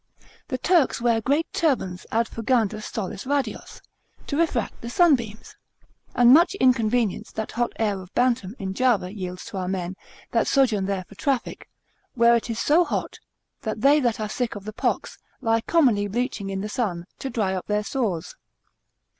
The 0.47 0.57
Turks 0.57 0.99
wear 0.99 1.21
great 1.21 1.45
turbans 1.53 2.07
ad 2.11 2.27
fugandos 2.27 2.85
solis 2.91 3.27
radios, 3.27 3.83
to 4.25 4.35
refract 4.35 4.81
the 4.81 4.89
sunbeams; 4.89 5.55
and 6.15 6.33
much 6.33 6.55
inconvenience 6.55 7.31
that 7.33 7.51
hot 7.51 7.71
air 7.77 8.01
of 8.01 8.11
Bantam 8.15 8.55
in 8.57 8.73
Java 8.73 9.13
yields 9.15 9.45
to 9.45 9.57
our 9.57 9.67
men, 9.67 9.95
that 10.31 10.47
sojourn 10.47 10.87
there 10.87 11.05
for 11.07 11.13
traffic; 11.13 11.69
where 12.15 12.35
it 12.35 12.49
is 12.49 12.57
so 12.57 12.83
hot, 12.83 13.19
that 13.61 13.81
they 13.81 13.99
that 13.99 14.19
are 14.19 14.27
sick 14.27 14.55
of 14.55 14.65
the 14.65 14.73
pox, 14.73 15.19
lie 15.39 15.61
commonly 15.61 16.07
bleaching 16.07 16.49
in 16.49 16.61
the 16.61 16.67
sun, 16.67 17.05
to 17.19 17.29
dry 17.29 17.53
up 17.53 17.67
their 17.67 17.83
sores. 17.83 18.33